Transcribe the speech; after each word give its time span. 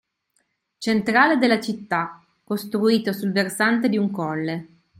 centrale 0.79 1.37
della 1.37 1.59
città, 1.59 2.25
costruito 2.43 3.13
sul 3.13 3.31
versante 3.31 3.87
di 3.87 3.99
un 3.99 4.09
colle. 4.09 4.67